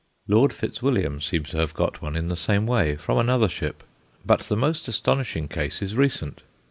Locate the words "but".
4.25-4.39